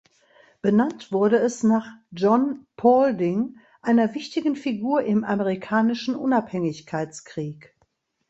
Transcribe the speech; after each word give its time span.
Benannt 0.63 1.11
wurde 1.11 1.37
es 1.37 1.61
nach 1.61 1.85
John 2.09 2.65
Paulding, 2.75 3.59
einer 3.83 4.15
wichtigen 4.15 4.55
Figur 4.55 5.03
im 5.03 5.23
Amerikanischen 5.23 6.15
Unabhängigkeitskrieg. 6.15 7.77